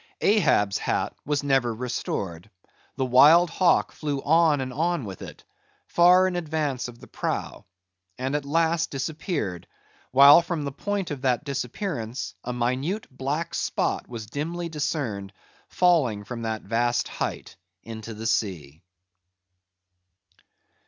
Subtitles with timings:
[0.21, 2.49] Ahab's hat was never restored;
[2.95, 5.43] the wild hawk flew on and on with it;
[5.85, 7.65] far in advance of the prow:
[8.17, 9.67] and at last disappeared;
[10.09, 15.33] while from the point of that disappearance, a minute black spot was dimly discerned,
[15.67, 18.81] falling from that vast height into the sea.